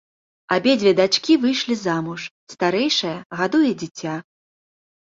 [0.55, 4.21] Абедзве дачкі выйшлі замуж, старэйшая гадуе дзіця.